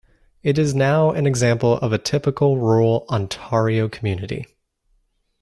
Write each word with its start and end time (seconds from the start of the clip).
It 0.41 0.57
is 0.57 0.73
now 0.73 1.11
an 1.11 1.27
example 1.27 1.75
of 1.77 1.93
a 1.93 1.99
typical 1.99 2.57
rural 2.57 3.05
Ontario 3.09 3.87
community. 3.87 4.47